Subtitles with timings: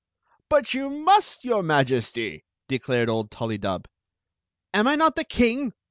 [0.49, 3.85] "But you must, your Majesty!" declared old Tul lydub.
[4.73, 5.73] "Am I not the king?"